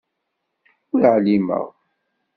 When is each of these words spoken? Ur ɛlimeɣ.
Ur 0.93 1.01
ɛlimeɣ. 1.15 1.65